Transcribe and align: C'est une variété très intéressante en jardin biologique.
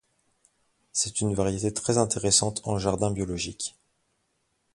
C'est 0.93 1.21
une 1.21 1.35
variété 1.35 1.71
très 1.71 1.99
intéressante 1.99 2.61
en 2.63 2.79
jardin 2.79 3.11
biologique. 3.11 3.75